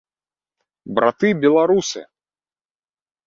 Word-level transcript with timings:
Браты 0.99 1.29
беларусы! 1.43 2.03